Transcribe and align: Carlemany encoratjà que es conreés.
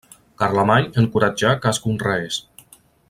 Carlemany 0.43 0.87
encoratjà 1.03 1.51
que 1.67 1.73
es 1.77 1.81
conreés. 1.85 2.41